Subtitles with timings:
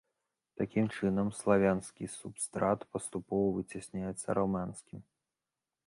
[0.59, 4.99] Такім чынам, славянскі субстрат паступова выцясняецца раманскім.